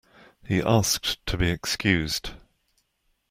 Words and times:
He 0.47 0.63
asked 0.63 1.23
to 1.27 1.37
be 1.37 1.51
excused 1.51 2.31